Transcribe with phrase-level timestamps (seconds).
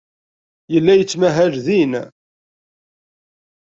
[0.73, 1.93] Yella yettmahal din.